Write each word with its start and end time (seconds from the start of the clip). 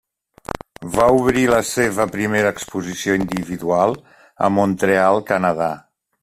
Va 0.93 1.03
obrir 1.17 1.43
la 1.51 1.59
seva 1.71 2.07
primera 2.15 2.53
exposició 2.55 3.19
individual 3.19 3.95
a 4.49 4.51
Mont-real, 4.57 5.21
Canadà. 5.31 5.71